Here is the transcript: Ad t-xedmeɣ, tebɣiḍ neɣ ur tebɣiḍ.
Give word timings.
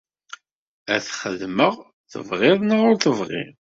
Ad 0.93 1.01
t-xedmeɣ, 1.03 1.75
tebɣiḍ 2.11 2.59
neɣ 2.63 2.81
ur 2.89 2.95
tebɣiḍ. 3.03 3.49